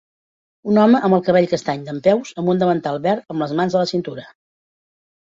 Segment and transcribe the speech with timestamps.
[0.69, 3.83] Un home amb el cabell castany dempeus amb un davantal verd amb les mans a
[3.83, 4.25] la cintura.